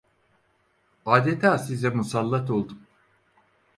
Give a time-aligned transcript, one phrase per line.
[1.05, 2.81] Adeta size musalLat oldum…